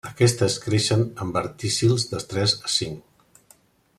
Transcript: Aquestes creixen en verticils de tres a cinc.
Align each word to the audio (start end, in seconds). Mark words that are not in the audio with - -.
Aquestes 0.09 0.53
creixen 0.63 1.03
en 1.25 1.33
verticils 1.35 2.07
de 2.13 2.23
tres 2.33 2.57
a 2.71 2.75
cinc. 2.79 3.57